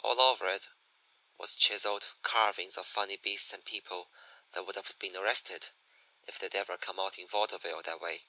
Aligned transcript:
All 0.00 0.20
over 0.20 0.48
it 0.50 0.66
was 1.38 1.54
chiselled 1.54 2.14
carvings 2.22 2.76
of 2.76 2.88
funny 2.88 3.14
beasts 3.16 3.52
and 3.52 3.64
people 3.64 4.10
that 4.50 4.64
would 4.64 4.74
have 4.74 4.98
been 4.98 5.14
arrested 5.14 5.68
if 6.26 6.40
they'd 6.40 6.56
ever 6.56 6.76
come 6.76 6.98
out 6.98 7.20
in 7.20 7.28
vaudeville 7.28 7.82
that 7.82 8.00
way. 8.00 8.26